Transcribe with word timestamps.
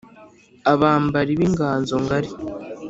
Abambali 0.71 1.31
b'inganzo 1.39 1.95
ngali 2.03 2.29